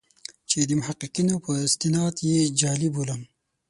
[0.49, 3.21] چې د محققینو په استناد یې جعلي بولم.